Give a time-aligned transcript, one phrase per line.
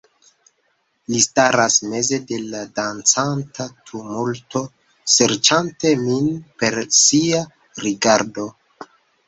[1.15, 4.63] Li staras meze de la dancanta tumulto,
[5.19, 6.35] serĉante min
[6.65, 7.47] per sia
[7.87, 8.51] rigardo..